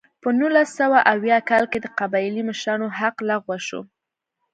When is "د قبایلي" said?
1.81-2.41